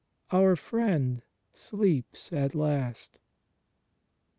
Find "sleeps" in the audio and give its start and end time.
1.53-2.33